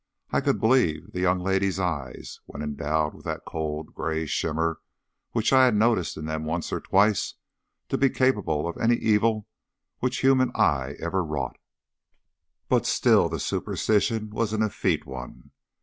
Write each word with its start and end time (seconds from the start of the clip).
I 0.31 0.41
could 0.41 0.59
believe 0.59 1.11
the 1.11 1.19
young 1.19 1.37
lady's 1.41 1.79
eyes, 1.79 2.39
when 2.47 2.63
endowed 2.63 3.13
with 3.13 3.23
that 3.25 3.45
cold, 3.45 3.93
grey 3.93 4.25
shimmer 4.25 4.79
which 5.33 5.53
I 5.53 5.65
had 5.65 5.75
noticed 5.75 6.17
in 6.17 6.25
them 6.25 6.43
once 6.43 6.73
or 6.73 6.79
twice, 6.81 7.35
to 7.89 7.99
be 7.99 8.09
capable 8.09 8.67
of 8.67 8.77
any 8.77 8.95
evil 8.95 9.47
which 9.99 10.21
human 10.21 10.51
eye 10.55 10.95
ever 10.99 11.23
wrought; 11.23 11.57
but 12.67 12.87
still 12.87 13.29
the 13.29 13.39
superstition 13.39 14.31
was 14.31 14.53
an 14.53 14.63
effete 14.63 15.05
one. 15.05 15.51